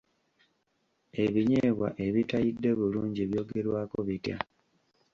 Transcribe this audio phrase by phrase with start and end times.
[1.23, 4.37] Ebinyeebwa ebitayidde bulungi byogerwako bitya?